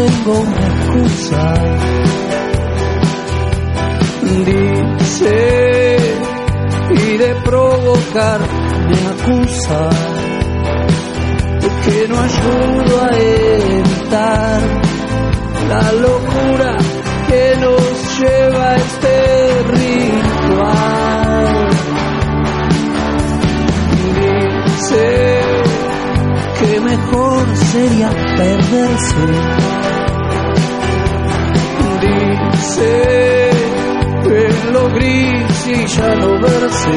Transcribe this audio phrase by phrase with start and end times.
[0.00, 1.54] Tengo una excusa.
[4.46, 5.96] Dice
[6.90, 8.40] y de provocar
[8.88, 9.90] me acusa
[11.84, 14.60] que no ayudo a evitar
[15.68, 16.78] la locura
[17.28, 21.48] que nos lleva a este ritual.
[24.16, 25.08] Dice
[26.58, 29.59] que mejor sería perderse.
[34.80, 36.90] En lo gris y ya no verse.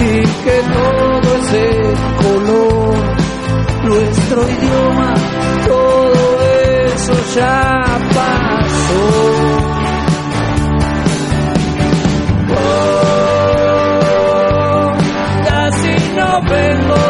[0.00, 1.66] Y que todo ese
[2.22, 2.96] color,
[3.84, 5.14] nuestro idioma,
[5.66, 6.42] todo
[6.86, 7.60] eso ya
[8.14, 9.04] pasó.
[12.54, 13.72] Oh,
[15.46, 17.02] casi no vengo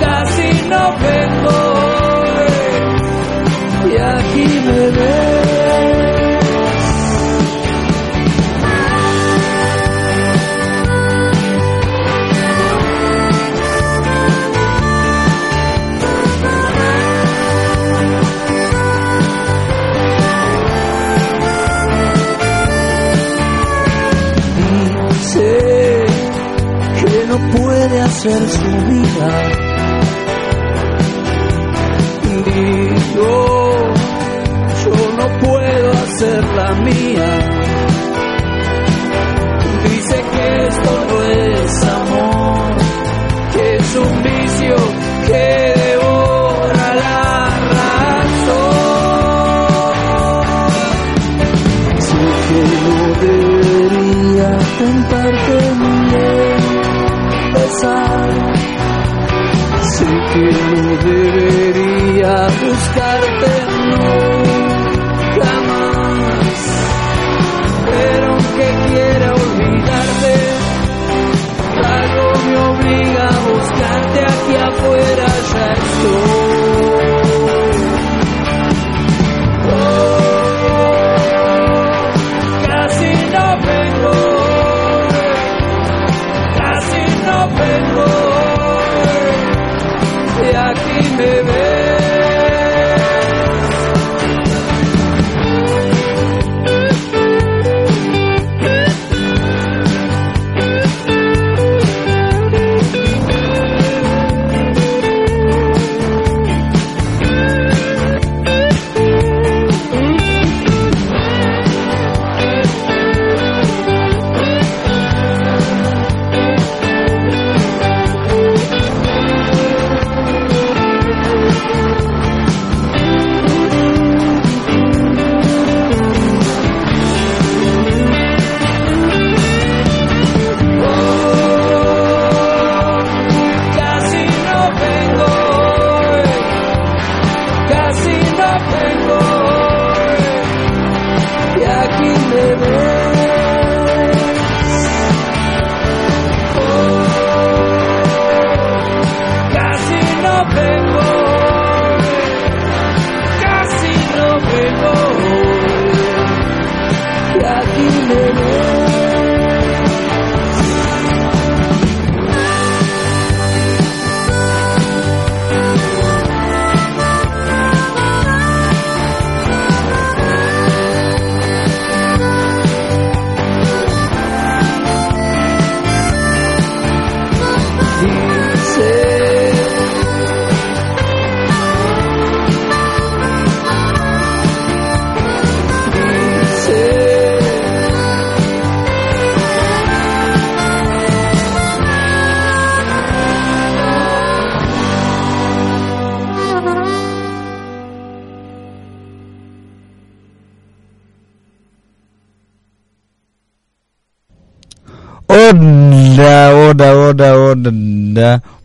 [0.00, 1.41] casi no vengo
[28.22, 29.30] hacer su vida.
[32.44, 33.30] Digo,
[34.84, 37.11] yo no puedo hacer la mía.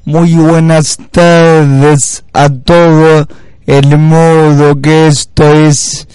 [0.05, 3.27] Muy buenas tardes a todo
[3.65, 6.07] el mundo que esto es.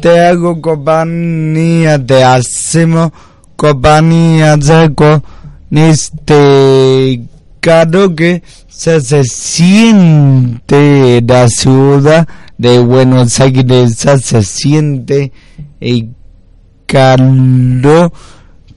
[0.00, 3.12] Te hago compañía, te hacemos
[3.56, 5.22] compañía ya con
[5.70, 7.22] este
[7.60, 12.28] caro que se, se siente la ciudad
[12.58, 15.32] de Buenos Aires, se siente
[15.80, 16.14] el
[16.86, 18.12] calor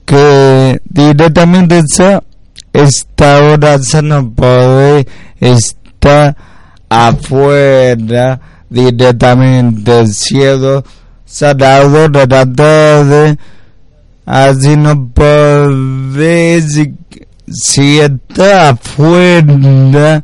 [0.04, 2.22] que directamente está
[2.72, 5.06] esta hora se no puede
[5.40, 6.36] estar
[6.88, 10.84] afuera directamente del cielo.
[11.24, 13.38] Sagrado de la tarde
[14.26, 20.22] así no puede si, está afuera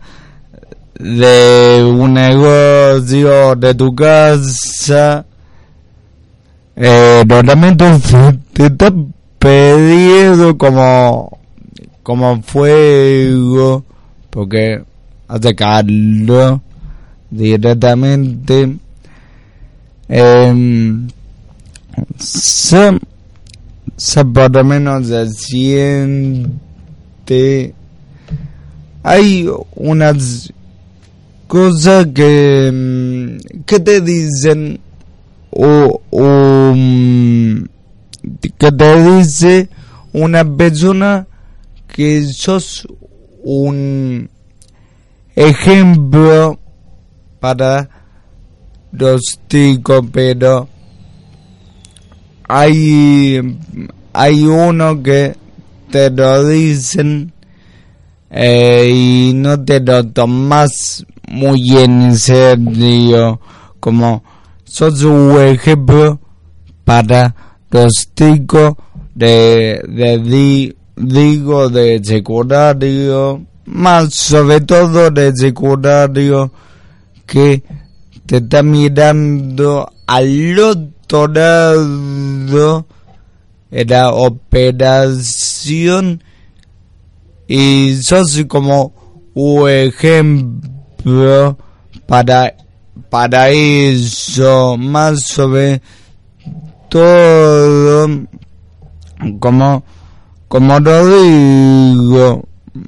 [0.95, 5.27] de un negocio de tu casa
[6.77, 7.85] eh, normalmente
[8.53, 8.93] te está
[9.39, 11.36] pedido como
[12.07, 13.85] como fuego
[14.31, 14.81] porque
[15.57, 16.61] calor
[17.33, 18.77] directamente
[20.09, 20.95] eh,
[22.17, 23.01] se,
[23.97, 26.55] se por lo menos se siente
[29.03, 30.53] hay unas
[31.49, 34.79] cosas que mm, que te dicen
[35.51, 36.73] o, o
[38.59, 39.69] que te dice
[40.13, 41.27] una persona
[41.87, 42.87] que sos
[43.43, 44.29] un
[45.35, 46.59] ejemplo
[47.41, 47.89] para
[48.93, 50.69] los chicos, pero
[52.49, 53.59] hay,
[54.13, 55.37] hay uno que
[55.91, 57.33] te lo dicen
[58.31, 63.41] eh, y no te lo tomas muy en serio,
[63.81, 64.25] como
[64.65, 66.21] sos un ejemplo
[66.85, 67.35] para
[67.71, 68.75] los chicos
[69.15, 70.19] de, de
[70.97, 76.51] digo de secundario, más sobre todo de secundario,
[77.27, 77.63] que
[78.27, 82.87] te está mirando al otro lado
[83.71, 85.45] en la operación
[87.47, 88.93] y sos como
[89.35, 91.59] un ejemplo
[92.07, 92.55] para
[93.11, 95.83] para eso más sobre
[96.89, 98.09] todo
[99.39, 99.85] como
[100.49, 102.45] como lo digo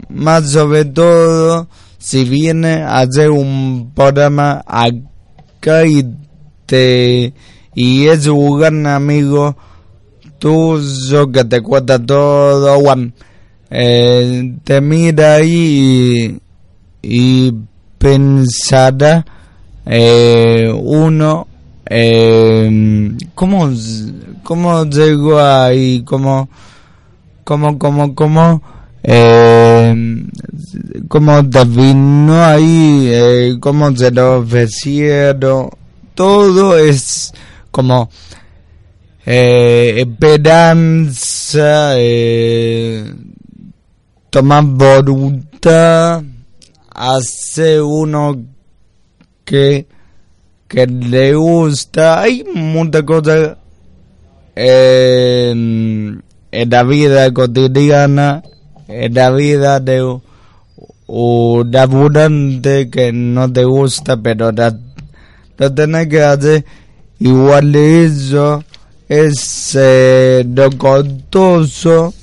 [0.09, 1.69] más sobre todo
[1.99, 6.07] si viene a hacer un programa acá y
[6.67, 7.33] te
[7.75, 9.57] y es un gran amigo
[10.39, 13.13] tuyo que te cuenta todo Juan.
[13.71, 16.41] Eh, te mira ahí
[17.03, 17.55] y, y
[17.99, 19.27] pensará
[19.85, 21.47] eh, uno
[21.85, 23.71] eh, cómo
[24.43, 26.49] cómo llegó ahí cómo
[27.49, 28.63] cómo cómo cómo
[29.03, 29.95] eh,
[31.09, 35.71] cómo te vino ahí eh, cómo se lo ofrecieron
[36.15, 37.33] todo es
[37.71, 38.11] como
[39.25, 43.15] eh, esperanza eh,
[44.29, 46.23] tomar voluntad
[46.95, 48.37] hace uno
[49.47, 49.87] que
[50.69, 53.57] que le gusta hay muchas cosas
[54.55, 58.43] en, en la vida cotidiana
[58.89, 60.03] en la vida de
[61.07, 64.51] un abundante que no te gusta pero
[65.59, 66.65] lo tenés que hacer.
[67.19, 68.63] Igual eso
[69.09, 72.15] es eh, lo costoso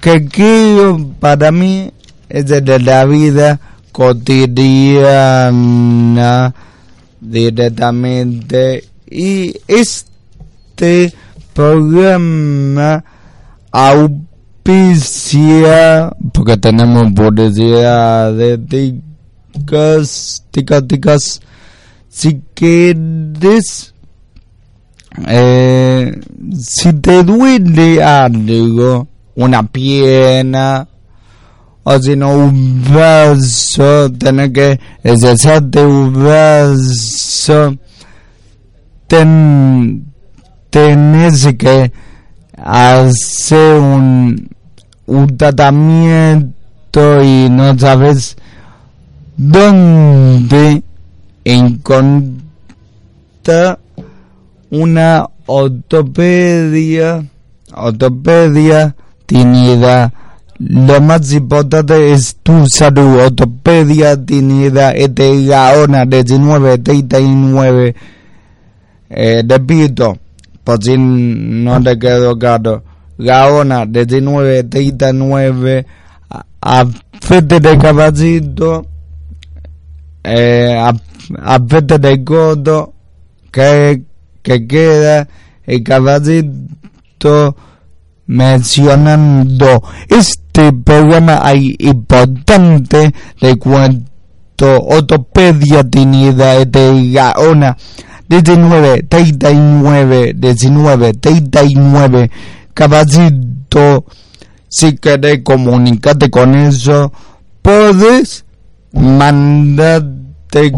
[0.00, 1.92] que quiero para mí
[2.28, 3.60] es de la vida
[3.92, 5.44] cotidiana
[7.20, 8.84] directamente.
[9.10, 11.12] Y este
[11.52, 13.04] programa
[13.76, 21.42] auspicia porque tenemos publicidad de ticas ticas ticas.
[22.08, 23.92] Si quieres
[25.26, 26.18] eh,
[26.58, 30.88] si te duele algo una pierna
[31.82, 37.76] o si no un brazo tenés que exercerte un brazo
[39.06, 40.06] ten,
[40.70, 41.92] tenés que
[42.56, 44.48] hacer un,
[45.06, 48.36] un tratamiento y no sabes
[49.36, 50.82] dónde
[51.44, 52.36] encontrar
[54.70, 57.24] una ortopedia,
[57.74, 58.96] ortopedia
[59.26, 60.12] tenida.
[60.58, 63.20] Lo más importante es tu salud.
[63.20, 67.94] Ortopedia tenida este Gaona 1939.
[69.08, 70.16] Eh, repito,
[70.80, 72.84] si no te quedó claro.
[73.18, 75.86] Gaona 1939.
[76.30, 76.84] A, a
[77.20, 78.86] Fete de Caballito.
[80.22, 80.92] Eh, a,
[81.42, 82.92] a Fete de Coto.
[83.50, 84.02] Que,
[84.42, 85.26] que queda
[85.64, 87.56] el caballito
[88.26, 97.76] mencionando este programa hay importante de cuanto ortopedia tenida de Gaona
[98.28, 102.30] 19 39 19 39
[102.74, 104.04] caballito
[104.68, 107.10] si querés comunicarte con ellos,
[107.62, 108.44] puedes
[108.92, 110.72] mandarte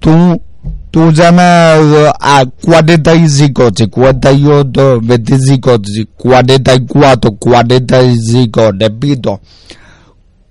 [0.00, 0.42] tu,
[0.90, 5.80] tu llamado a 45, 58, 25,
[6.16, 9.40] 44, 45, repito,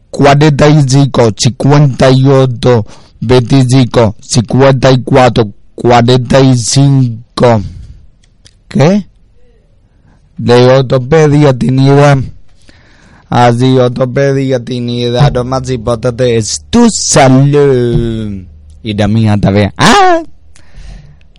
[0.09, 2.85] 45, 58,
[3.21, 7.61] 25, 54, 45.
[8.67, 9.07] ¿Qué?
[10.37, 12.17] De ortopedia tinida.
[13.29, 15.29] Así, ortopedia tinida.
[15.31, 18.45] Lo más importante es tu salud.
[18.83, 19.73] Y la mía también.
[19.77, 20.21] ¡Ah!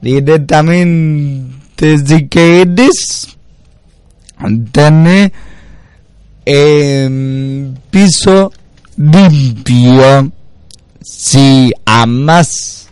[0.00, 3.36] Directamente, si quieres
[4.72, 5.32] tener
[6.44, 8.52] eh, piso
[8.96, 10.32] limpio
[11.10, 12.88] si amas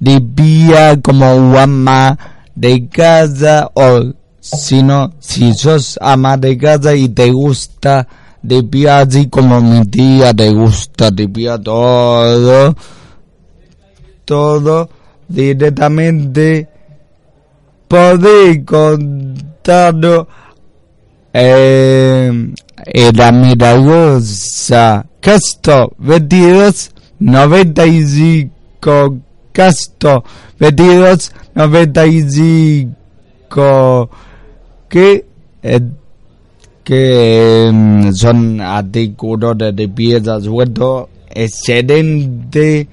[0.00, 2.18] limpia como ama
[2.54, 8.06] de casa o si no si sos ama de casa y te gusta
[8.42, 12.74] limpia así como mi tía te gusta limpia todo
[14.24, 14.88] todo
[15.28, 16.68] directamente.
[17.88, 20.26] Poder contarlo
[21.32, 22.52] eh,
[23.14, 26.93] la milagrosa Casto 22
[27.24, 29.18] 95
[29.52, 30.24] Casto
[30.58, 34.10] 22 95
[34.88, 35.24] que
[35.62, 35.80] eh,
[36.82, 42.88] que mm, son artículos de limpieza suelto excelente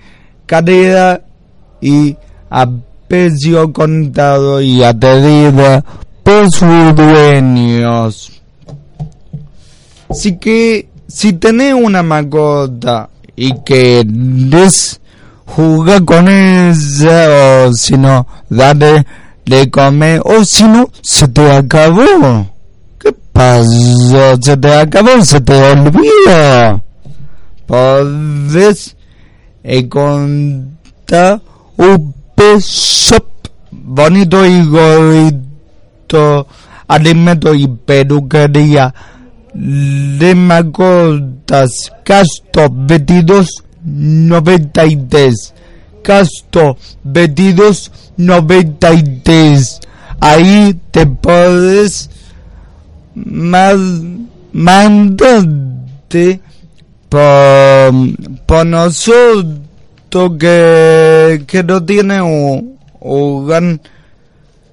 [0.45, 1.23] calidad
[1.81, 2.15] y
[2.49, 2.69] a
[3.07, 5.83] precio contado y adherida
[6.23, 8.31] por sus dueños.
[10.09, 14.99] Así que si tenés una mascota y querés
[15.45, 19.05] jugar con ella o si no, dale
[19.45, 22.47] de comer o si no, se te acabó.
[22.99, 24.41] ¿Qué pasó?
[24.41, 26.81] Se te acabó, se te olvidó.
[27.65, 28.95] Podés
[29.63, 31.41] encontrar
[31.77, 33.17] un peso
[33.71, 36.47] bonito y gordito,
[36.87, 38.93] alimento y peluquería
[39.53, 45.53] de mascotas Casto 22 93
[46.01, 49.79] Casto 22 93
[50.19, 52.09] ahí te puedes
[54.53, 56.39] mandarte
[57.09, 57.93] por,
[58.45, 59.57] por nosotros
[60.39, 62.77] que, que no tiene un,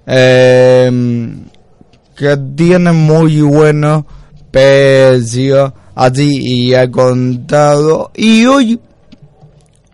[0.07, 1.35] eh,
[2.15, 4.07] que tiene muy bueno
[4.51, 8.81] precio así y ha contado y hoy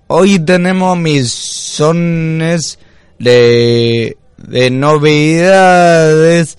[0.07, 2.79] hoy tenemos misiones
[3.19, 6.59] de de novedades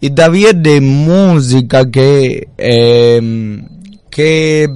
[0.00, 3.62] y también de música que eh,
[4.10, 4.68] que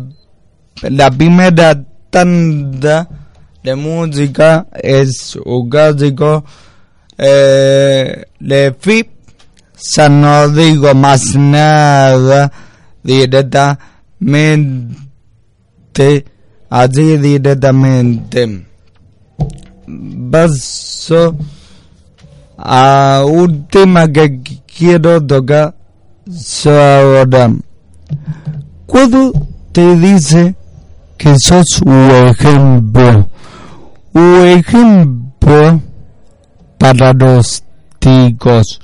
[0.82, 3.08] la primera tanda
[3.62, 6.44] de música es un clásico
[7.16, 9.13] eh, de FIP
[9.76, 12.50] ya no digo más nada
[13.02, 13.76] directamente
[16.70, 18.66] allí directamente
[20.30, 21.36] paso
[22.56, 25.74] a un tema que quiero tocar
[26.66, 27.52] ahora
[28.86, 29.32] cuando
[29.72, 30.54] te dice
[31.18, 33.28] que sos un ejemplo
[34.12, 35.80] un ejemplo
[36.78, 37.62] para los
[38.00, 38.80] chicos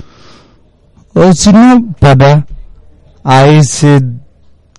[1.21, 2.47] o si no para
[3.23, 4.01] a ese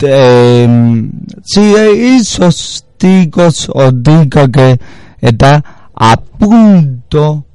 [0.03, 1.07] eh,
[1.43, 4.79] si esos chicos o chicas que
[5.21, 7.45] está a punto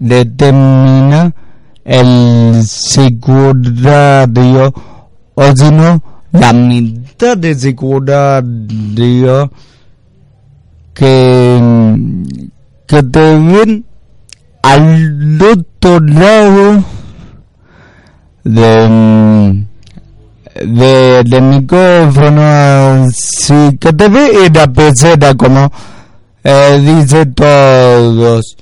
[0.00, 1.32] de terminar
[1.84, 4.74] el secundario
[5.36, 6.02] o si no
[6.32, 9.52] la mitad de secundario
[10.92, 11.62] que
[12.88, 13.84] que te ven
[14.62, 16.95] al otro lado
[18.46, 19.66] de
[20.64, 25.70] de, de micrófono sí que te ve la pecera como
[26.44, 28.56] eh, dice todos.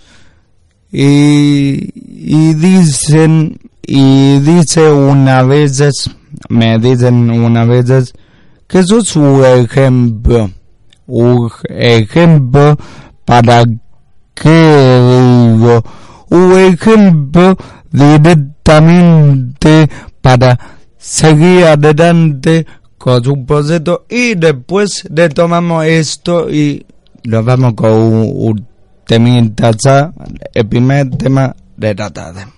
[0.91, 6.11] Y, y dicen y dice una veces
[6.49, 8.15] me dicen una veces
[8.67, 10.51] que eso es un ejemplo
[11.07, 12.79] un ejemplo
[13.27, 13.65] para
[14.35, 15.85] que digo
[16.31, 17.57] un ejemplo
[20.21, 20.59] para
[20.99, 22.67] seguir adelante
[22.99, 26.85] con su proyecto y después retomamos esto y
[27.25, 28.67] lo vamos con un, un
[29.05, 29.71] temita,
[30.55, 32.54] el primer tema de la tarde.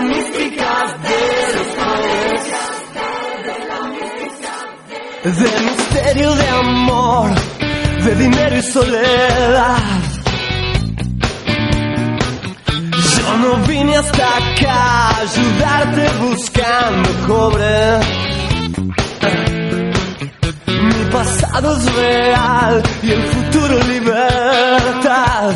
[0.00, 1.72] místicas de los.
[5.22, 7.30] De misterio de amor,
[8.04, 9.78] de dinero y soledad.
[13.16, 18.00] Yo no vine hasta acá a ayudarte buscando cobre.
[20.66, 25.54] Mi pasado es real y el futuro libertad.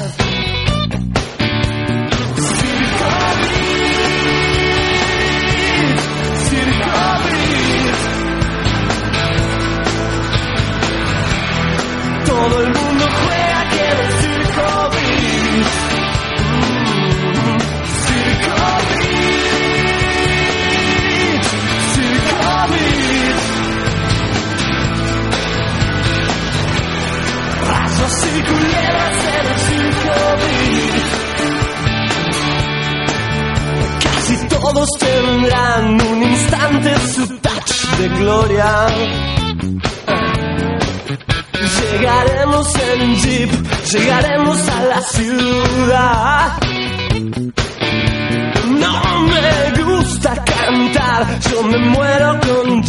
[12.47, 12.76] all the
[51.79, 52.83] me muero con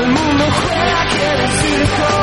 [0.00, 2.17] el mundo juega aquí en el circo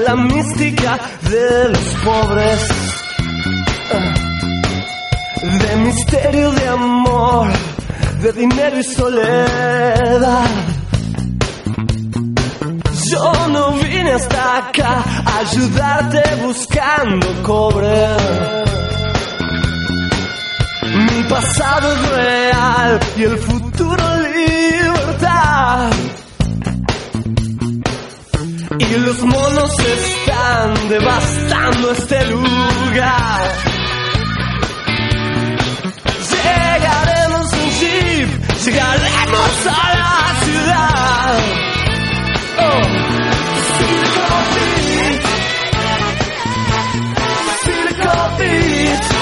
[0.00, 0.98] la mística
[1.30, 2.68] de los pobres.
[5.60, 7.48] De misterio de amor,
[8.22, 10.46] de dinero y soledad.
[13.10, 18.16] Yo no vine hasta acá a ayudarte buscando cobre.
[20.82, 24.13] Mi pasado es real y el futuro
[28.94, 33.42] Y los monos están devastando este lugar.
[36.30, 38.28] Llegaremos en jeep,
[38.64, 41.38] llegaremos a la ciudad.
[42.60, 42.82] Oh,
[43.78, 45.22] Circo Beat.
[47.64, 49.13] Circo Beat.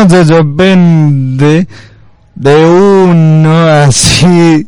[0.00, 1.66] Uno se sorprende
[2.34, 4.66] de uno así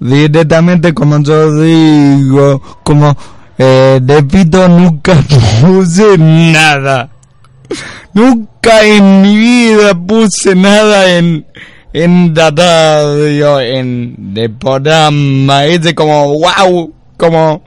[0.00, 3.16] directamente como yo digo como
[3.56, 5.14] eh, de pito nunca
[5.60, 7.08] puse nada.
[8.14, 11.46] Nunca en mi vida puse nada en
[11.92, 15.66] en en de programa.
[15.66, 17.62] Es como wow como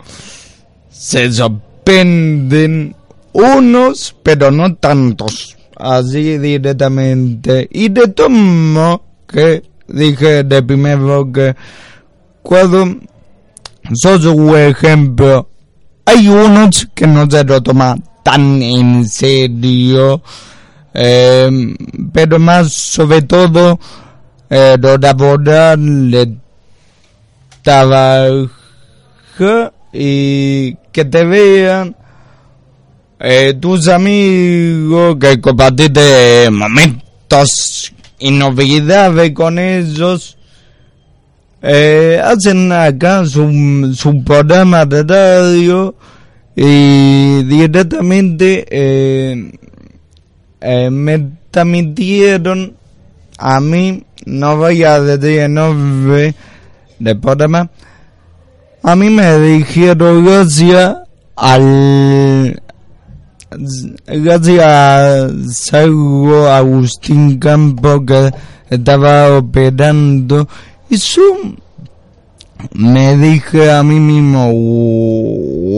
[0.89, 2.93] se sorprenden
[3.31, 7.67] unos pero no tantos así directamente.
[7.71, 11.55] Y de tomo que dije de primero que
[12.41, 12.97] cuando
[13.93, 15.49] sos un ejemplo
[16.05, 20.21] hay unos que no se lo toman tan en serio
[20.93, 21.49] eh,
[22.11, 23.79] pero más sobre todo
[24.49, 26.37] eh, lo laboral le
[27.61, 28.49] trabaja
[29.91, 31.95] y que te vean
[33.27, 40.37] eh, tus amigos que compartiste momentos inolvidables con ellos
[41.63, 45.95] eh, hacen acá su, su programa de radio
[46.55, 49.51] y directamente eh,
[50.91, 52.75] me transmitieron
[53.39, 56.35] a mí no voy a decir nombre
[56.99, 57.71] del programa
[58.83, 60.97] a mí me dijeron gracias
[61.35, 62.61] al
[64.07, 68.31] gracias a Salvo Agustín Campo que
[68.69, 70.47] estaba operando
[70.89, 71.55] y su
[72.73, 74.51] me dije a mí mismo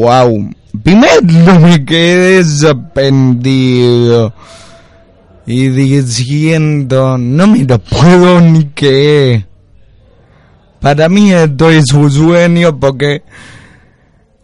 [0.01, 0.49] wow
[0.83, 4.33] primero me quedé sorprendido
[5.45, 9.45] y diciendo no me lo puedo ni que
[10.79, 13.23] para mí esto es un sueño porque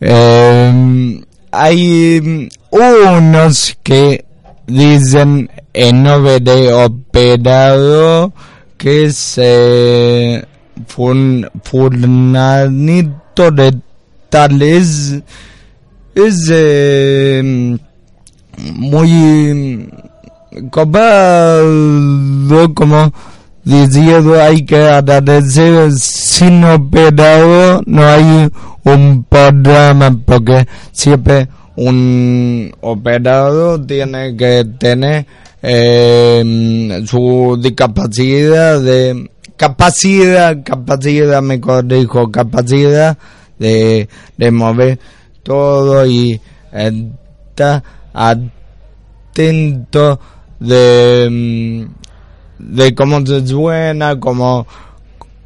[0.02, 4.25] eh, hay unos que
[4.65, 8.33] dicen en nombre de operado
[8.77, 10.43] que es eh,
[10.88, 13.77] fun, fulanito de
[14.29, 15.21] tales
[16.15, 17.77] es eh,
[18.57, 19.89] muy
[20.71, 21.63] copado
[22.73, 23.13] como
[23.63, 28.49] diciendo hay que agradecer sin operado no hay
[28.83, 35.25] un programa porque siempre un operador tiene que tener
[35.62, 43.17] eh, su discapacidad de capacidad capacidad me corrijo capacidad
[43.57, 44.07] de,
[44.38, 44.99] de mover
[45.41, 46.39] todo y
[46.71, 47.83] está
[48.13, 50.19] atento
[50.59, 51.88] de
[52.59, 54.67] de cómo se suena como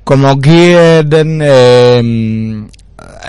[0.03, 2.67] como quieren eh,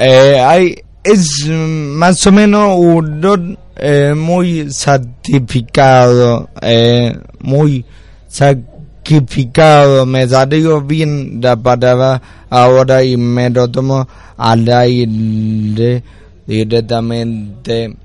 [0.00, 0.82] eh, hay
[1.12, 7.84] es más o menos un don eh, muy sacrificado eh, muy
[8.28, 10.04] sacrificado.
[10.06, 16.02] Me salió bien la palabra ahora y me lo tomo al aire
[16.46, 17.96] directamente.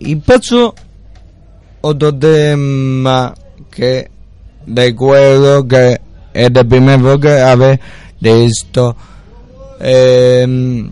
[0.00, 0.74] Y paso
[1.80, 3.34] otro tema
[3.70, 4.10] que
[4.66, 6.00] recuerdo que
[6.34, 8.96] es el primer que a de esto
[9.80, 10.90] eh,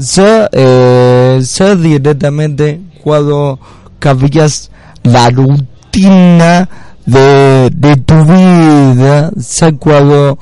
[0.00, 1.42] sé, eh,
[1.78, 3.58] directamente cuando
[3.98, 4.70] cambias
[5.02, 6.68] la rutina
[7.06, 10.38] de, de tu vida sé cuando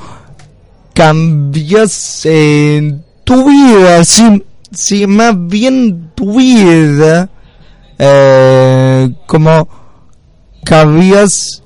[0.95, 7.31] cambias en tu vida si, si más bien tu vida
[7.99, 9.69] eh, como
[10.65, 11.63] cambias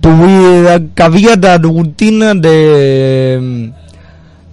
[0.00, 3.72] tu vida cabía la rutina de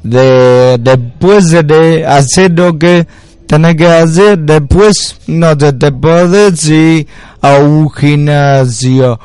[0.06, 3.08] de después de hacer lo que
[3.48, 7.08] tenés que hacer después no te, te puedes ir
[7.42, 9.20] a un gimnasio.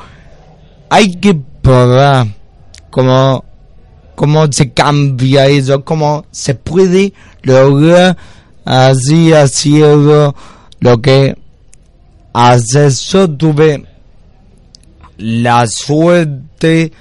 [0.89, 2.27] Hay que probar
[2.89, 3.45] cómo
[4.15, 7.13] cómo se cambia eso cómo se puede
[7.43, 8.17] lograr
[8.65, 10.35] así haciendo
[10.79, 11.37] lo que
[12.33, 13.01] haces.
[13.11, 13.85] Yo tuve
[15.17, 16.91] la suerte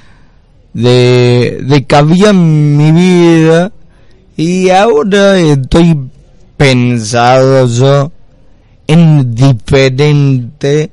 [0.72, 1.86] de, de
[2.28, 3.72] en mi vida
[4.36, 5.98] y ahora estoy
[6.56, 8.12] pensado yo
[8.86, 10.90] en diferente.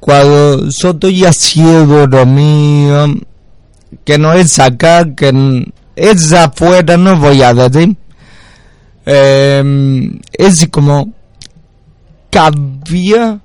[0.00, 3.14] Cuando yo estoy haciendo lo mío
[4.04, 7.96] que no es acá que es afuera no voy a decir.
[9.04, 11.12] Eh, es como
[12.30, 13.40] cambia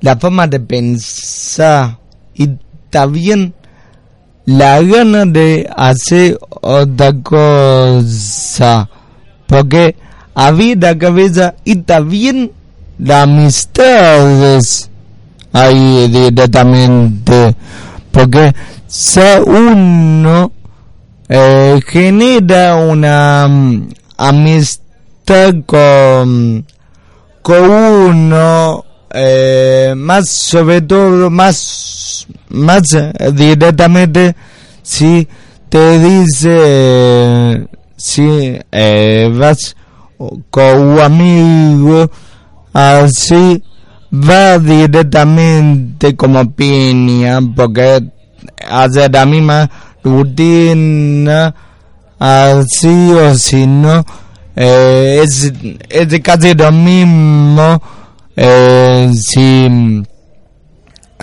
[0.00, 1.98] la forma de pensar
[2.34, 2.50] y
[2.90, 3.54] también
[4.46, 8.88] la gana de hacer otra cosa
[9.46, 9.96] porque
[10.34, 12.52] había la cabeza y también
[12.98, 14.90] la amistades
[15.52, 17.54] ahí directamente
[18.10, 18.52] porque
[18.86, 20.52] si uno
[21.28, 26.66] eh, genera una mm, amistad con,
[27.40, 31.56] con uno, eh, más sobre todo, más,
[32.48, 32.82] más
[33.32, 34.34] directamente,
[34.82, 35.26] si
[35.68, 39.76] te dice, si eh, vas
[40.50, 42.10] con un amigo,
[42.72, 43.62] así
[44.12, 48.00] va directamente como piña, porque
[48.68, 49.70] hace la misma
[50.04, 51.54] rutina,
[52.18, 54.04] así o si no,
[54.54, 55.52] eh, es,
[55.88, 57.80] es casi lo mismo
[58.36, 60.02] eh, si,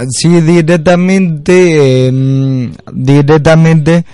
[0.09, 4.05] si directamente, eh, directamente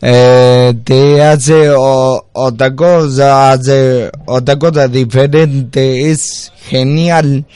[0.00, 7.46] eh, te hace otra cosa, hace otra cosa diferente, es genial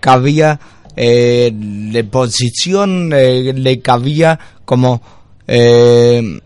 [0.00, 0.60] que había
[0.96, 5.02] eh, de posición, eh, le cabía como,
[5.46, 6.40] eh,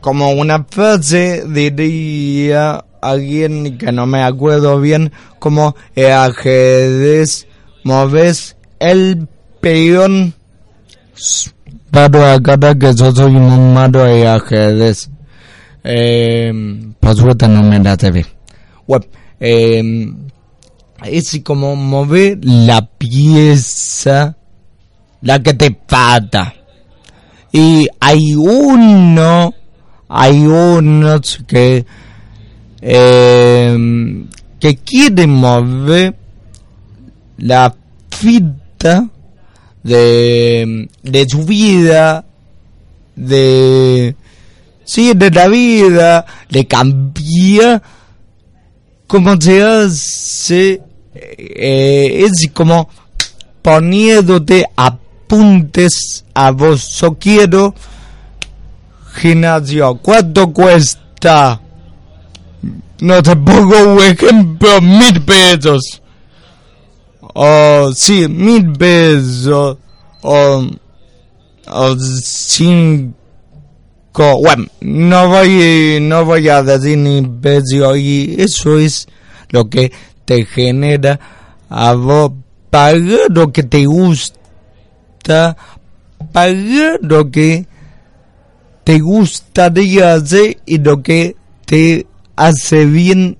[0.00, 7.46] como una frase, diría alguien que no me acuerdo bien, como el ajedrez,
[7.84, 9.28] moves el
[9.60, 10.34] peón
[11.90, 15.10] para cada que soy un malo de ajedrez.
[17.00, 18.26] Por suerte no me bien.
[18.86, 19.06] Bueno,
[19.40, 20.12] eh,
[21.04, 24.36] es como mover la pieza,
[25.22, 26.54] la que te falta.
[27.52, 29.52] Y hay uno,
[30.08, 31.84] hay unos que,
[32.80, 34.26] eh,
[34.60, 36.14] que quieren mover
[37.38, 37.74] la
[38.10, 39.08] fita
[39.82, 42.24] de, de su vida,
[43.16, 44.14] de,
[44.84, 47.82] sí, de la vida, de cambiar
[49.10, 50.80] como se hace,
[51.14, 52.88] eh, es como
[53.60, 57.00] poniéndote apuntes a vos.
[57.00, 57.74] Yo quiero
[59.14, 59.96] gimnasio.
[59.96, 61.60] ¿Cuánto cuesta?
[63.00, 66.00] No te pongo un ejemplo, mil pesos.
[67.34, 69.78] O sí, mil pesos.
[70.22, 70.66] O,
[71.66, 73.14] o cinco.
[74.12, 79.06] Bueno, no voy, no voy a decir ni precio y eso es
[79.50, 79.92] lo que
[80.24, 81.18] te genera
[81.68, 82.32] a vos
[82.70, 85.56] pagar lo que te gusta,
[86.32, 87.66] pagar lo que
[88.84, 93.36] te gustaría hacer y lo que te hace bien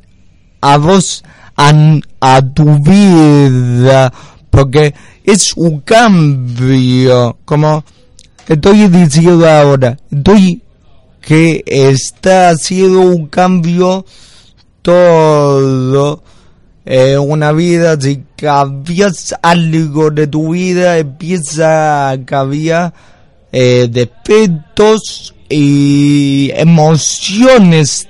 [0.60, 1.24] a vos,
[1.60, 4.12] a, a tu vida,
[4.48, 4.94] porque
[5.24, 7.84] es un cambio, como
[8.48, 10.62] estoy diciendo ahora, estoy
[11.20, 14.06] que está haciendo un cambio
[14.80, 16.22] todo
[16.86, 22.94] en una vida, si cambias algo de tu vida, empieza a cambiar
[23.52, 28.08] eh, defectos y emociones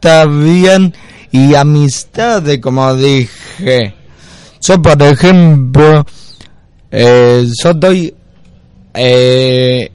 [0.00, 0.92] también
[1.32, 3.94] y amistades, como dije.
[4.60, 6.06] Yo, por ejemplo,
[6.90, 8.14] eh, estoy
[8.94, 9.90] eh,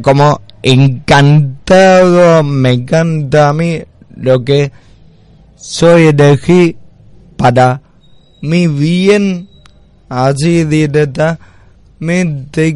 [0.00, 3.82] como encantado, me encanta a mí
[4.16, 4.72] lo que
[5.56, 6.76] soy elegí
[7.36, 7.82] para
[8.40, 9.48] mi bien,
[10.08, 11.38] así directamente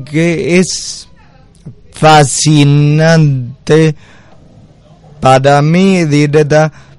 [0.05, 1.09] que es
[1.93, 3.95] fascinante
[5.21, 6.90] para mí directamente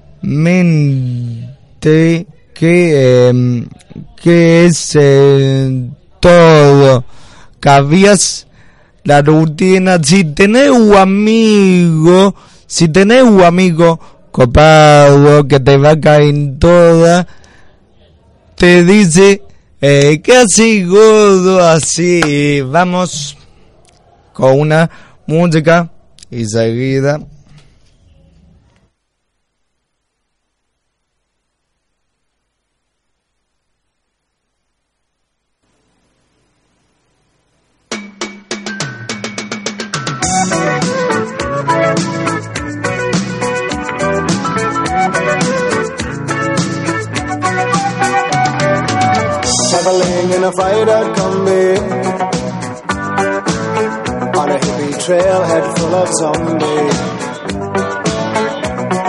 [2.54, 3.66] que, em,
[4.16, 5.88] que es eh,
[6.20, 7.04] todo.
[7.60, 8.46] Cabías
[9.04, 9.98] la rutina.
[10.02, 12.34] Si tenés un amigo,
[12.66, 13.98] si tenés un amigo
[14.30, 17.26] copado que te va a caer toda,
[18.56, 19.42] te dice,
[19.80, 21.66] eh, ¿qué así, gordo?
[21.66, 23.36] Así, vamos
[24.32, 24.90] con una
[25.26, 25.90] música
[26.30, 27.20] y seguida.
[50.56, 51.64] Fighter combi
[54.40, 56.98] on a hippie trailhead full of zombies.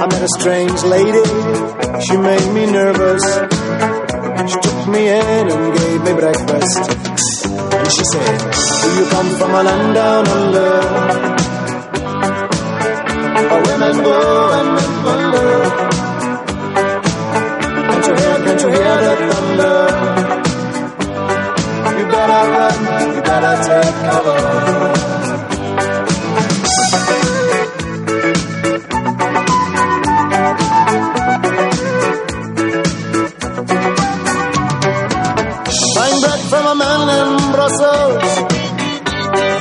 [0.01, 1.25] I met a strange lady,
[2.05, 3.25] she made me nervous.
[4.51, 6.77] She took me in and gave me breakfast.
[7.79, 8.39] And she said,
[8.81, 10.71] Do you come from a land down under?
[13.49, 14.17] Where women go
[14.57, 15.51] and men wonder.
[17.87, 20.42] Can't you hear, can't you hear the thunder?
[22.27, 23.53] gotta
[36.21, 38.23] back from a man in Brussels.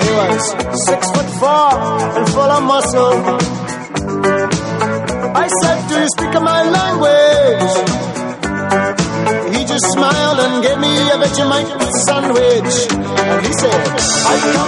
[0.03, 0.43] He was
[0.87, 1.71] six foot four
[2.17, 3.17] and full of muscle.
[5.35, 7.92] I said, Do you speak my language?
[9.73, 12.93] Just smiled and gave me a Vegemite sandwich.
[12.93, 14.62] And he said,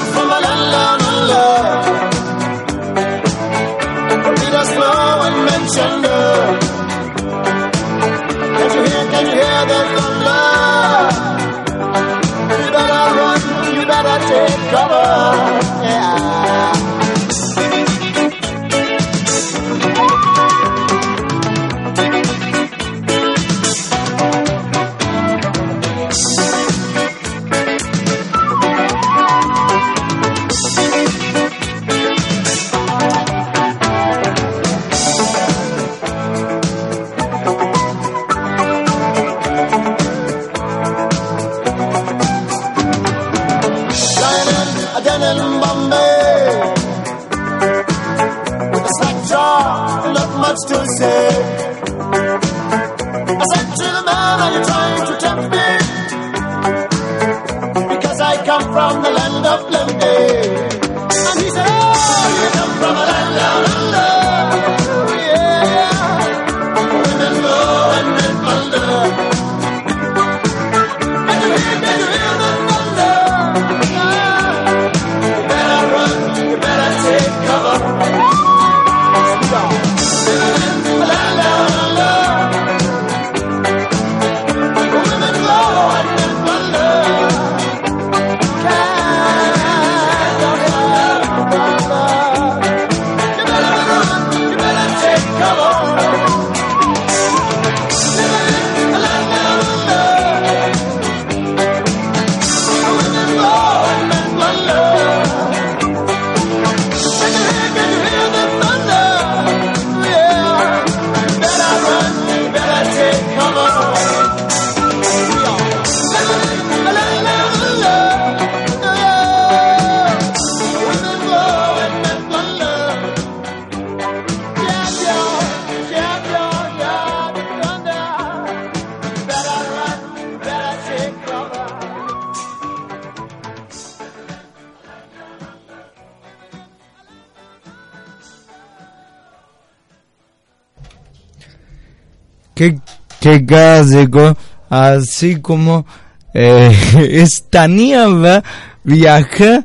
[143.47, 144.37] clásico,
[144.69, 145.87] así como
[146.33, 146.73] eh,
[147.11, 148.43] esta niebla
[148.83, 149.65] viaja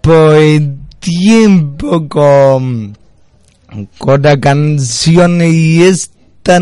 [0.00, 2.96] por el tiempo con,
[3.98, 6.58] con la canción y esta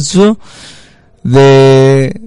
[0.00, 0.38] so-
[1.22, 2.20] de,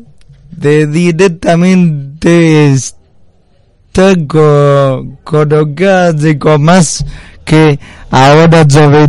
[0.52, 7.06] de directamente está con, con lo clásico más
[7.46, 7.80] que
[8.12, 9.08] ahora sobre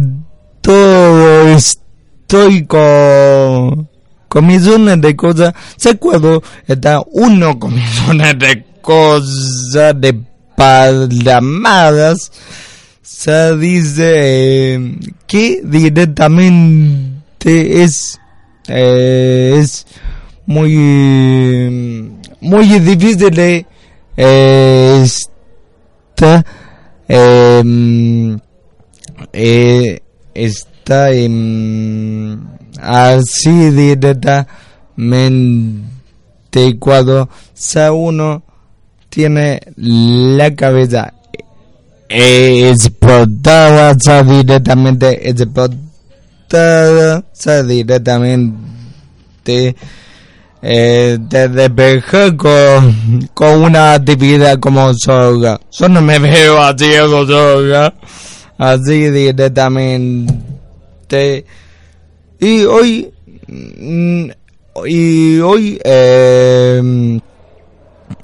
[0.61, 3.89] todo estoy con,
[4.39, 5.53] millones de cosas.
[5.77, 10.21] Se acuerdo, está uno millones de cosas, de
[10.57, 12.31] palamadas.
[13.03, 14.81] Se dice
[15.27, 17.11] que directamente
[17.83, 18.21] es,
[18.69, 19.87] eh, es
[20.47, 20.77] muy,
[22.41, 23.67] muy difícil de
[24.17, 26.45] eh, esta,
[27.09, 28.39] em,
[29.33, 30.01] eh,
[30.91, 32.37] está em,
[32.81, 34.49] así directamente
[36.81, 37.29] cuando
[37.93, 38.43] uno
[39.09, 41.15] tiene la cabeza
[42.09, 47.23] explotada, directamente explotada,
[47.69, 49.77] directamente
[50.63, 51.19] eh,
[53.33, 55.61] con una actividad como soga.
[55.71, 57.95] Yo no me veo haciendo soga.
[58.59, 60.50] Así directamente.
[62.39, 63.13] Y hoy,
[63.49, 64.31] mm,
[64.87, 67.21] y hoy, eh,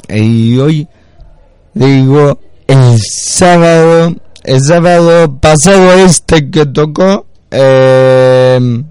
[0.08, 0.88] y hoy,
[1.74, 4.14] digo, el sábado,
[4.44, 8.84] el sábado pasado este que tocó, eh,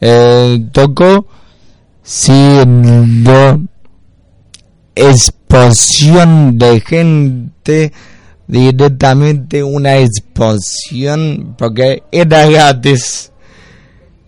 [0.00, 1.26] eh, tocó
[2.02, 3.62] siendo
[4.94, 7.92] explosión de gente
[8.46, 13.30] directamente una explosión porque era gratis.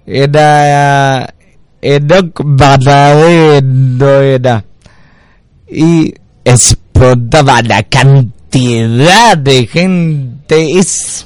[0.06, 1.34] Era
[1.80, 2.24] era
[5.68, 6.14] y
[6.44, 10.78] explotaba la cantidad de gente.
[10.78, 11.24] Es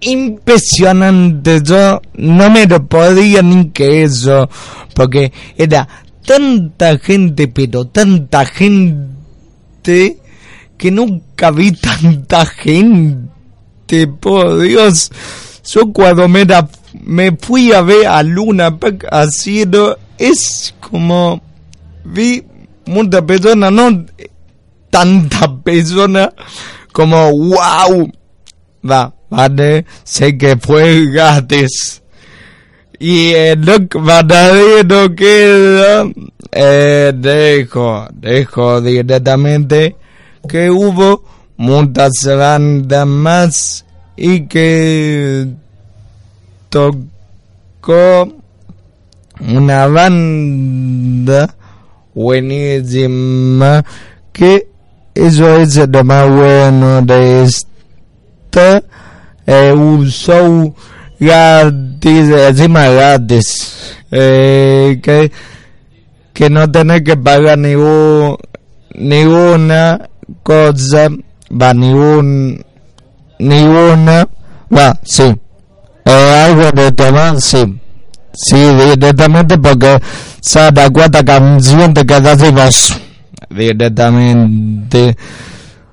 [0.00, 1.60] impresionante.
[1.62, 4.48] Yo no me lo podía ni que eso
[4.94, 5.88] porque era
[6.26, 10.18] tanta gente, pero tanta gente,
[10.80, 15.12] que nunca vi tanta gente, por Dios.
[15.70, 16.66] Yo cuando me, da,
[17.04, 19.06] me fui a ver a Luna Park
[19.68, 19.96] ¿no?
[20.16, 21.42] es como
[22.02, 22.42] vi
[22.86, 24.06] muchas personas, no
[24.88, 26.30] tantas personas
[26.92, 28.10] como wow,
[28.90, 32.00] va, vale, sé que fue gratis.
[32.98, 36.06] Y el lo verdadero queda,
[36.52, 39.99] eh, dejo, dejo directamente
[40.48, 41.22] que hubo
[41.56, 43.84] muchas bandas más
[44.16, 45.48] y que
[46.68, 48.28] tocó
[49.40, 51.54] una banda
[52.14, 53.84] buenísima
[54.32, 54.68] que
[55.14, 58.82] eso es lo más bueno de esta
[59.46, 60.74] eh, un show
[61.18, 65.32] gratis encima gratis eh, que
[66.32, 68.36] que no tenés que pagar ningún
[68.94, 70.09] ninguna
[70.42, 71.08] cosa
[71.50, 72.64] va ningún
[73.38, 74.28] ninguna
[74.76, 75.34] va sí
[76.04, 77.80] eh, algo de tomar sí
[78.32, 80.00] Sí, directamente porque
[80.40, 82.38] se da cuenta canción te quedas
[83.48, 85.16] directamente.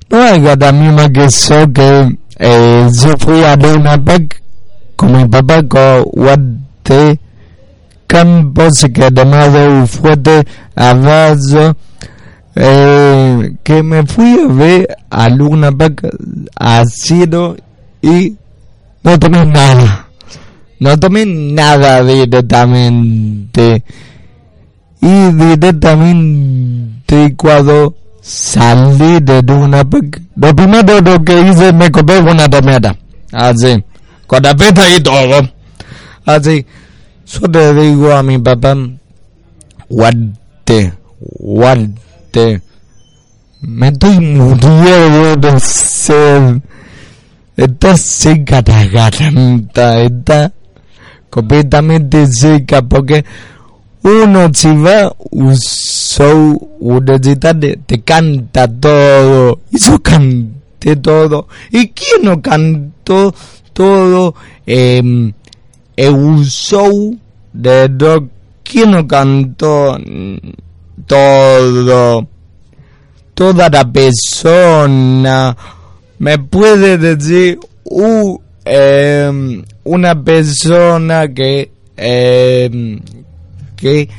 [0.10, 4.42] No hay que misma que eso que eh, yo fui a Luna Park
[4.96, 7.20] con mi papá con Guante
[8.06, 11.76] Campos que demasiado fuerte abrazo
[12.60, 16.10] eh, que me fui a ver a Luna Park
[16.56, 17.56] a sido
[18.02, 18.36] y
[19.04, 20.08] no tomé nada
[20.80, 23.84] no tomé nada directamente.
[25.02, 26.16] Y directamente
[27.36, 29.84] cuando salí de una...
[30.36, 32.96] Lo primero lo que hice me compré una tomata.
[33.32, 33.84] Así.
[34.28, 35.50] Con la peta y todo.
[36.26, 36.66] Así.
[37.26, 38.76] Yo te digo a mi papá,
[39.90, 42.07] guante, guante.
[43.62, 46.62] Me estoy muriendo de sed.
[47.56, 50.54] Está seca la garganta, está
[51.32, 53.26] completamente seca porque
[54.04, 61.48] uno si va un show universitario te canta todo y yo canté todo.
[61.72, 63.34] Y quién no cantó
[63.74, 64.36] todo
[64.68, 67.18] eh, un show
[67.54, 68.30] de rock
[68.64, 69.98] quién no cantó
[71.08, 72.28] todo.
[73.34, 75.56] Toda la persona
[76.20, 83.00] me puede decir uh, eh, una persona que eh,
[83.76, 84.10] que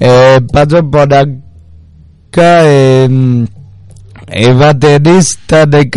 [0.00, 3.08] eh, pasó por acá eh,
[4.26, 5.90] el baterista de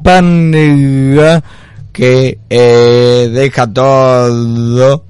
[0.00, 1.42] Campaniga
[1.92, 5.07] que eh, deja todo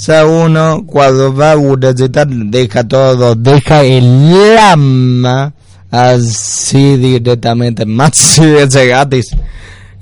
[0.00, 5.52] sea uno cuando va a universidad deja todo deja el llama
[5.90, 9.36] así directamente más es gratis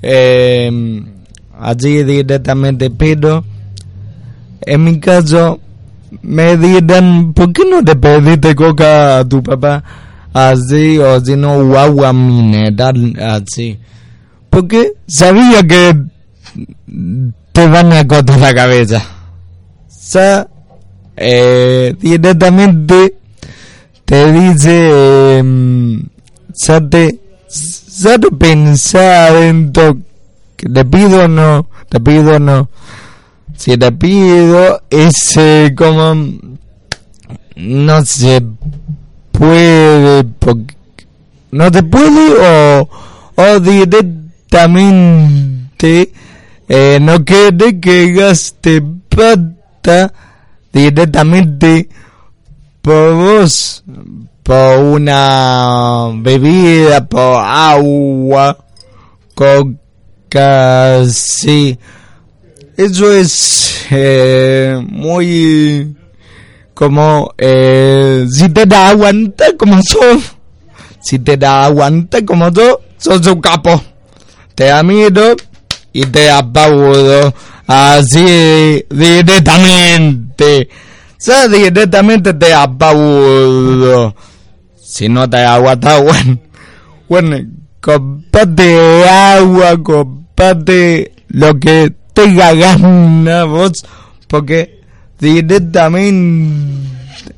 [0.01, 0.71] eh,
[1.59, 3.43] allí directamente, pero
[4.61, 5.59] en mi caso
[6.21, 9.83] me dirán, ¿por qué no te pediste coca a tu papá
[10.33, 13.77] así o si no agua mineral así?
[14.49, 15.95] Porque sabía que
[17.51, 19.03] te van a cortar la cabeza.
[20.09, 20.47] Sea,
[21.17, 23.13] eh, directamente
[24.05, 25.43] te dice, eh,
[26.65, 27.19] ya te,
[27.95, 29.99] ya te pensar en to
[30.57, 32.69] te pido o no, te pido o no.
[33.55, 36.15] Si te pido, ese como
[37.55, 38.41] no se
[39.31, 40.73] puede, porque,
[41.51, 42.89] no se puede o,
[43.35, 46.11] o directamente
[46.67, 49.58] eh, no quiere que gaste plata
[50.71, 51.89] directamente
[52.81, 53.83] por vos,
[54.43, 58.57] por una bebida, por agua,
[59.35, 59.79] con
[60.29, 61.77] casi
[62.77, 65.95] eso es eh, muy
[66.73, 70.23] como eh, si te da aguanta como son
[71.01, 72.61] si te da aguanta como tú
[72.97, 73.81] sos un capo.
[74.55, 75.35] Te da miedo
[75.93, 77.33] y te apabudo
[77.69, 80.69] así directamente.
[81.11, 84.15] O sea, directamente te apabudo.
[84.81, 86.39] Si no te aguanta bueno.
[87.07, 87.37] Bueno
[87.81, 93.85] comparte agua comparte lo que tenga gana vos
[94.27, 94.81] porque
[95.19, 96.89] directamente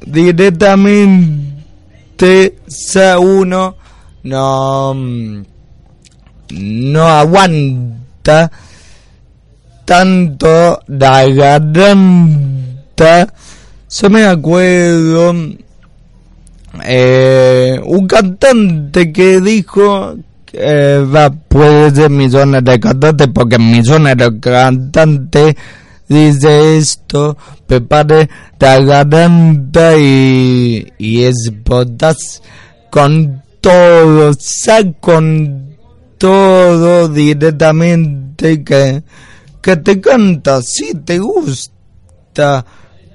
[0.05, 1.01] directamente
[3.19, 3.75] uno
[4.23, 4.93] no
[6.49, 8.51] no aguanta
[9.85, 13.27] tanto la garganta
[13.89, 15.33] yo me acuerdo
[16.83, 20.15] eh, un cantante que dijo
[20.53, 25.55] eh, va, puede ser millones de cantantes porque millones de cantantes
[26.11, 28.29] dice esto, prepare
[28.59, 32.41] la garganta y, y es botas
[32.89, 35.77] con todo, sa con
[36.17, 39.03] todo directamente que,
[39.61, 42.65] que te canta, sí te gusta,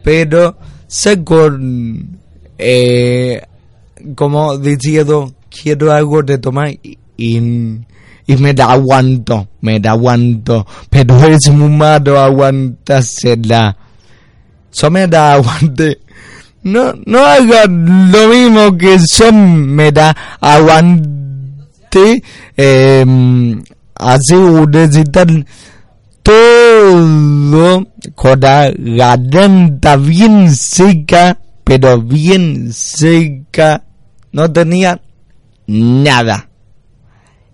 [0.03, 2.21] pero sé con,
[2.59, 3.43] eh,
[4.15, 11.17] como diciendo, quiero algo de tomar y, y me da aguanto, me da aguanto, pero
[11.27, 13.77] es muy malo aguantársela.
[14.73, 16.01] Eso me da aguante.
[16.63, 22.23] No, no hagan lo mismo que yo me da aguante.
[22.57, 23.07] Eh,
[23.95, 25.47] así necesitan
[26.27, 33.85] todo con la garganta bien seca, pero bien seca.
[34.33, 35.01] No tenía
[35.69, 36.49] nada.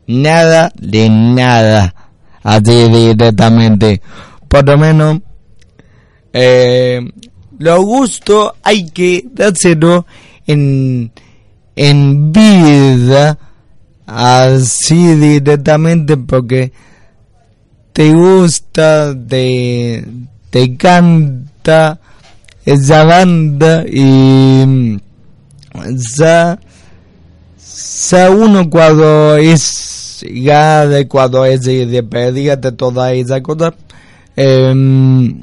[0.06, 1.94] Nada de nada.
[2.42, 4.00] Así directamente.
[4.48, 5.20] Por lo menos
[6.32, 7.00] eh,
[7.58, 10.06] lo gusto hay que dárselo
[10.46, 11.12] en
[11.76, 13.38] en vida
[14.06, 16.72] así directamente porque
[17.92, 20.04] te gusta te,
[20.50, 21.98] te canta
[22.64, 24.98] esa banda y
[25.86, 26.58] esa
[27.56, 33.74] sea uno cuando es ya cuando es de, de toda esa cosa
[34.36, 35.34] eh,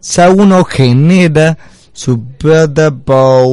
[0.00, 1.56] sea uno genera
[1.92, 3.46] su plata por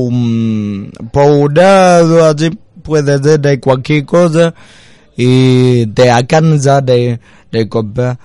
[1.12, 2.50] por un lado así
[2.84, 4.54] puede ser de cualquier cosa
[5.22, 7.20] y te alcanza de,
[7.52, 8.18] de comprar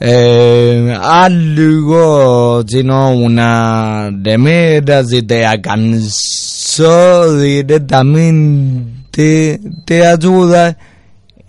[0.00, 10.78] eh, algo, sino una demera, si te alcanzó directamente, te ayuda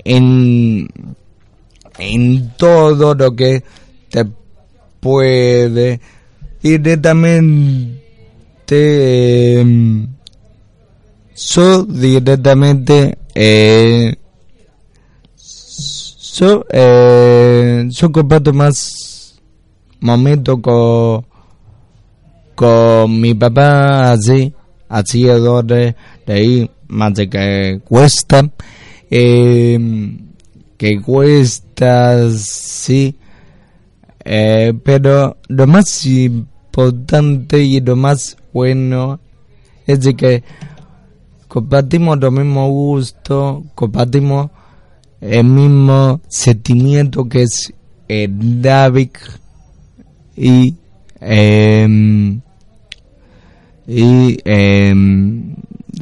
[0.03, 0.89] en,
[1.97, 3.63] en todo lo que
[4.09, 4.25] te
[4.99, 6.01] puede
[6.61, 8.01] directamente,
[9.61, 9.65] eh,
[11.33, 14.15] so directamente, eh,
[16.71, 19.39] eh, yo comparto más
[19.99, 21.23] momentos con,
[22.55, 24.51] con mi papá así,
[24.89, 28.49] así de, de ahí, más de que cuesta,
[29.11, 30.17] eh,
[30.75, 33.15] que cuesta, sí,
[34.25, 39.19] eh, pero lo más importante y lo más bueno
[39.85, 40.43] es de que
[41.47, 44.49] compartimos los mismos gustos, compartimos
[45.21, 47.73] el mismo sentimiento que es
[48.07, 49.09] el David
[50.35, 50.75] y
[51.19, 52.39] eh,
[53.87, 54.93] y eh,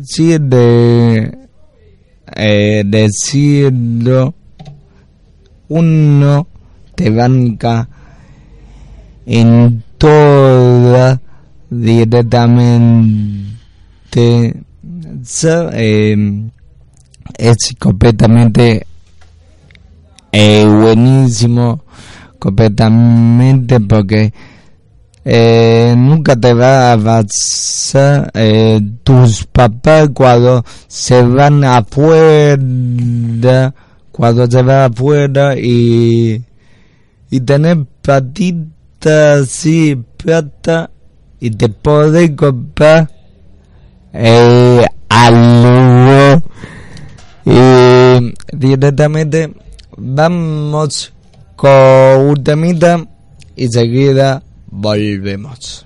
[0.03, 1.37] sí de
[2.83, 4.33] decirlo
[5.67, 6.47] uno
[6.95, 7.89] te banca
[9.25, 11.19] en toda
[11.69, 14.64] directamente
[15.73, 16.15] eh,
[17.37, 18.85] es completamente
[20.31, 21.83] eh, buenísimo
[22.39, 24.33] completamente porque
[25.23, 32.55] eh, nunca te va a pasar eh, tus papás cuando se van afuera
[34.11, 36.43] cuando se van afuera y
[37.31, 40.91] y tener platita así plata
[41.39, 43.09] y te pueden comprar
[45.09, 46.43] algo
[47.45, 49.53] y directamente
[49.97, 51.13] vamos
[51.55, 51.69] con
[52.29, 52.43] un
[53.55, 55.85] y seguida volvemos.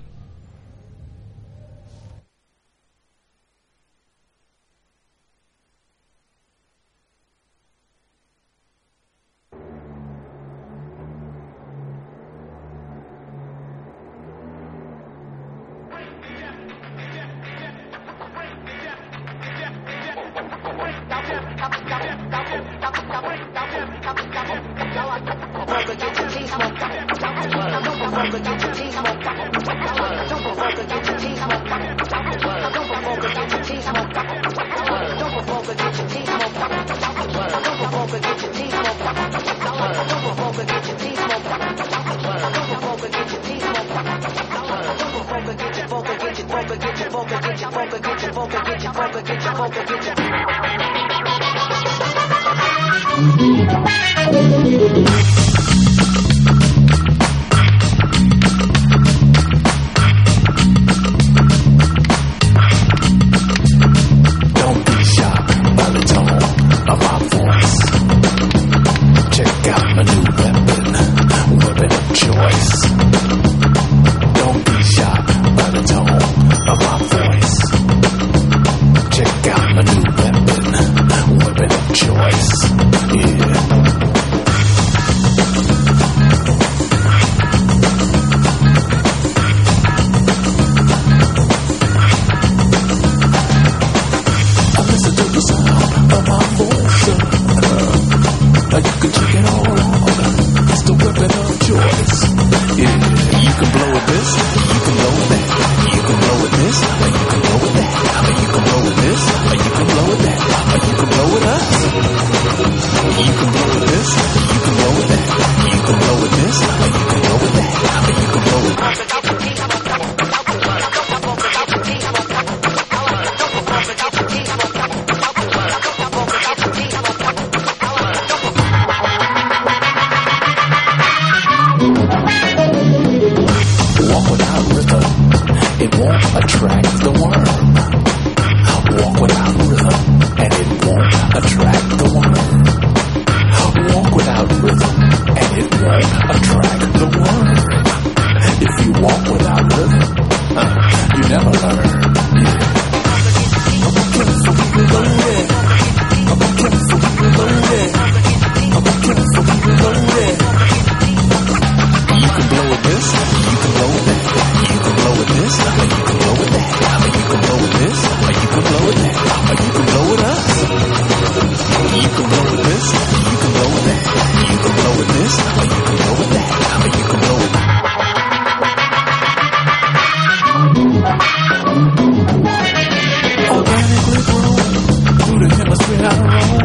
[185.40, 186.60] through the hemisphere I roam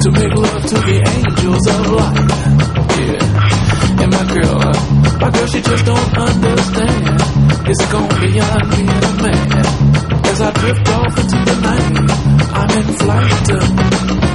[0.00, 2.30] to make love to the angels of light.
[2.96, 4.60] Yeah, and my girl,
[5.20, 7.20] my girl, she just don't understand.
[7.68, 9.66] It's gone beyond being a man.
[10.24, 11.96] As I drift off into the night,
[12.56, 14.29] I'm in flight.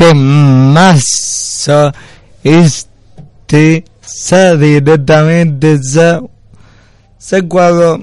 [0.00, 1.92] Temazo
[2.42, 6.24] este sa directamente sa,
[7.18, 8.00] sa cuando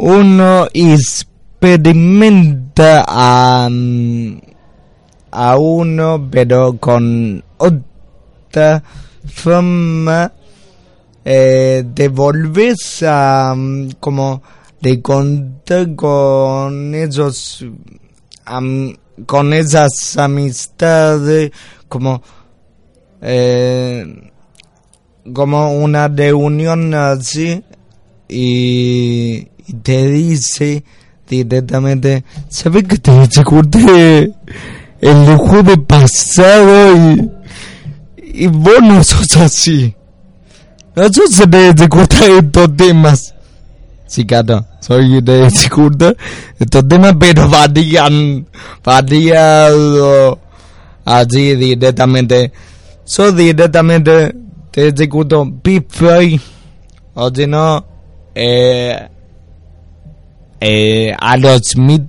[0.00, 3.68] uno experimenta a,
[5.30, 8.82] a uno pero con otra
[9.28, 10.32] forma
[11.22, 13.54] eh, de volverse a
[14.00, 14.42] como
[14.80, 17.62] de contar con esos
[18.46, 18.96] am-
[19.26, 21.52] con esas amistades
[21.88, 22.22] como
[23.20, 24.30] eh,
[25.32, 27.62] como una reunión así
[28.28, 29.48] y,
[29.82, 30.84] te dice
[31.28, 34.34] directamente sabes que te ejecuté
[35.00, 37.30] el jueves pasado y,
[38.16, 39.94] y vos no sos así
[40.94, 43.34] nosotros se te ejecuta estos temas
[44.26, 46.14] Claro, soy de Securta.
[46.58, 48.46] Estos temas, pero varían,
[48.84, 50.38] variado
[51.04, 52.52] así directamente.
[53.04, 54.34] Soy directamente
[54.72, 56.40] te ejecuto Big Floyd,
[57.14, 57.84] o si no,
[58.34, 59.08] eh,
[60.60, 62.04] eh, Aerosmith,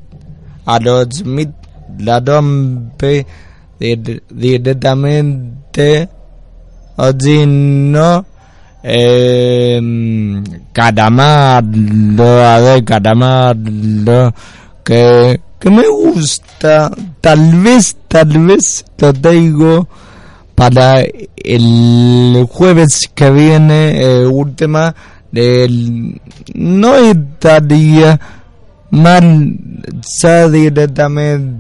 [0.66, 1.52] Aerosmith
[2.00, 3.26] la rompe
[3.80, 6.08] di- directamente,
[6.96, 8.26] o si no,
[8.84, 9.82] eh,
[10.74, 14.34] Caramardo, a ver, Caramardo,
[14.84, 19.88] que, que me gusta, tal vez, tal vez lo tengo
[20.54, 21.02] para
[21.36, 24.94] el jueves que viene, eh, última,
[25.32, 26.20] del,
[26.54, 28.20] no estaría
[28.92, 29.58] mal,
[30.22, 31.56] ya directamente,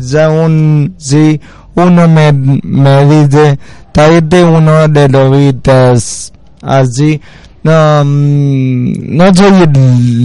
[0.00, 1.38] ya un, si
[1.74, 3.58] uno me, me dice,
[3.98, 6.32] tráete uno de los Beatles,
[6.62, 7.20] así,
[7.64, 9.66] no, mm, no soy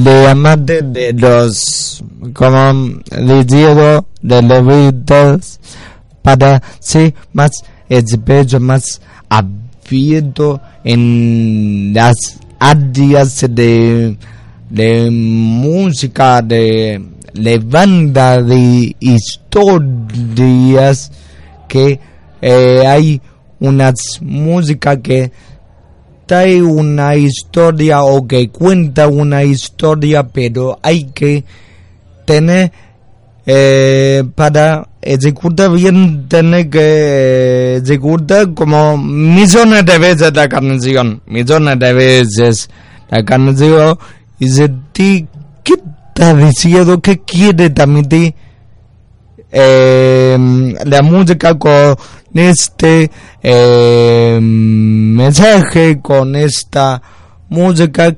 [0.04, 2.04] de amante de los,
[2.34, 3.02] como
[3.48, 5.60] digo, de los Beatles,
[6.22, 7.50] para ser más
[7.90, 14.16] experto, más abierto en las áreas de,
[14.70, 17.04] de música, de,
[17.34, 19.52] de banda, de historias,
[21.68, 22.00] que
[22.40, 23.20] eh, hay
[23.64, 25.32] unas músicas que
[26.26, 31.46] trae una historia o que cuenta una historia, pero hay que
[32.26, 32.72] tener
[33.46, 41.94] eh, para ejecutar bien, tener que ejecutar como millones de veces la canción, millones de
[41.94, 42.70] veces
[43.10, 43.98] la canción.
[44.40, 45.26] Y se ti
[45.64, 48.34] qué está diciendo, qué quiere transmitir
[49.52, 50.13] eh,
[50.86, 51.96] la música con
[52.34, 53.12] este
[53.42, 57.02] eh, mensaje, con esta
[57.50, 58.16] música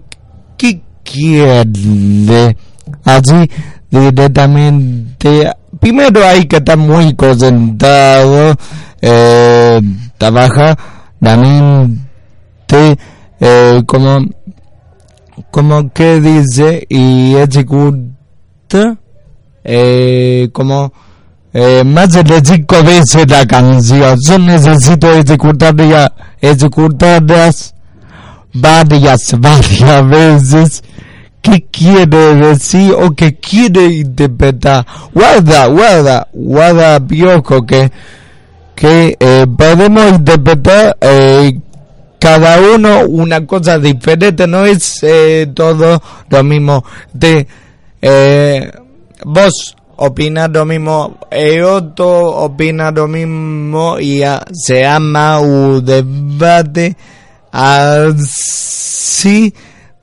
[0.57, 2.57] que quiere
[3.03, 3.49] así
[3.89, 5.51] directamente.
[5.79, 8.55] Primero hay que estar muy concentrado,
[9.01, 9.81] eh,
[10.17, 10.77] trabaja
[11.19, 12.97] la mente,
[13.39, 14.19] eh, como,
[15.51, 18.97] como que dice y ejecuta,
[19.63, 20.93] eh, como
[21.57, 24.17] eh, más de cinco veces la canción.
[24.27, 27.73] Yo necesito ejecutarla, ejecutarlas
[28.53, 30.83] varias, varias veces.
[31.41, 34.85] ¿Qué quiere decir o qué quiere interpretar?
[35.13, 37.89] Guarda, guarda, guarda, piojo, que,
[38.75, 41.57] que eh, podemos interpretar eh,
[42.19, 44.99] cada uno una cosa diferente, no es
[45.53, 46.83] todo lo mismo.
[47.13, 47.47] De,
[49.23, 54.21] vos opina lo mismo, el otro opina lo mismo y
[54.53, 56.95] se llama un debate
[57.51, 59.53] así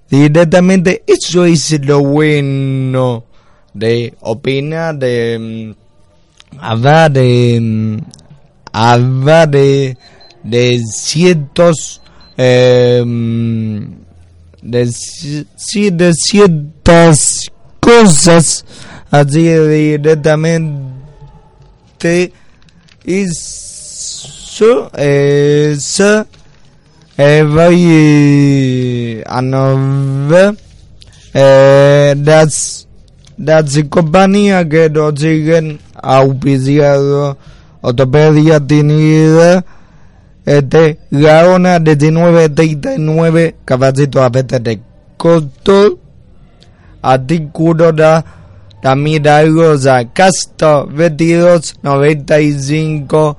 [0.09, 1.03] directamente.
[1.07, 3.25] Eso es lo bueno
[3.75, 7.99] de opinar, de mm, hablar de mm,
[8.73, 9.97] hablar de,
[10.43, 12.01] de ciertos
[12.37, 13.03] eh,
[14.63, 14.91] de,
[15.93, 18.65] de ciertas cosas
[19.13, 20.93] así directamente
[22.03, 22.33] este
[23.05, 26.25] isso eh, se
[27.17, 30.55] eh, vai eh, anove
[31.35, 32.89] eh, das
[33.39, 37.37] das compañía que nos siguen auspiciado
[37.83, 39.65] ortopedia tinida
[40.45, 44.81] este Gaona 1939 capacito a veces de
[45.17, 45.99] costo.
[47.01, 48.42] Artículo da
[48.83, 53.37] la milagrosa Castro 2295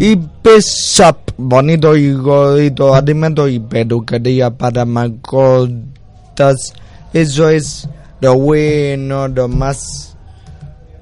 [0.00, 0.18] y
[0.60, 6.72] Shop bonito y gordito alimento y peluquería para mascotas.
[7.12, 7.88] Eso es
[8.20, 10.16] lo bueno lo más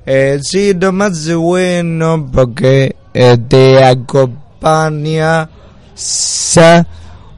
[0.04, 5.48] eh, sí lo más bueno porque eh, te acompaña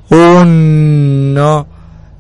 [0.09, 1.67] uno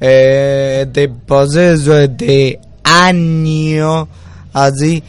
[0.00, 2.60] eh, de proceso de
[3.02, 4.08] año
[4.52, 5.02] así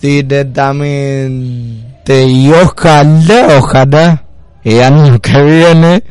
[0.00, 4.24] directamente y ojalá ojalá
[4.62, 6.02] el año que viene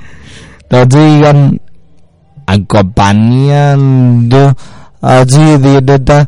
[0.70, 1.60] lo sigan
[2.46, 4.56] acompañando
[5.02, 6.24] así directamente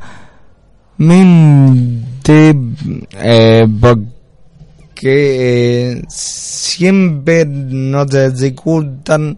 [3.21, 9.37] eh, porque eh, siempre nos dificultan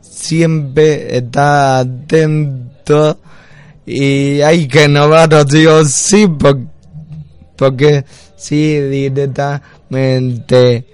[0.00, 3.18] siempre está atento
[3.86, 6.60] y hay que innovar Dios sí por-
[7.56, 8.04] porque
[8.36, 10.86] sí directamente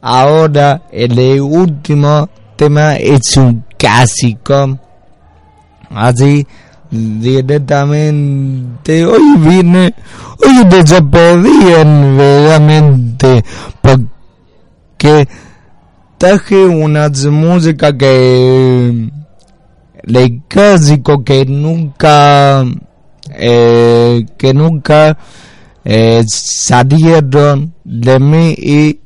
[0.00, 4.78] ahora el último tema es un clásico.
[5.90, 6.46] Así
[6.90, 9.92] directamente hoy vine
[10.44, 13.44] hoy despedían verdaderamente
[13.82, 15.28] porque
[16.16, 19.10] traje una música que
[20.08, 22.64] de clásico que nunca
[23.30, 25.16] eh, que nunca
[25.84, 29.00] eh, salieron de mí y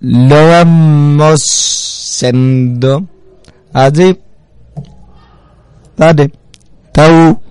[0.00, 3.06] lo vamos siendo
[3.72, 4.18] así.
[5.96, 6.30] Vale
[6.92, 7.43] chao